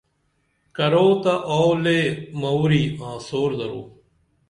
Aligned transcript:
کروع 0.75 1.13
تہ 1.23 1.33
آو 1.55 1.69
لے 1.83 1.99
موری 2.41 2.83
آں 3.07 3.17
سور 3.27 3.51
درو۔ 3.59 3.81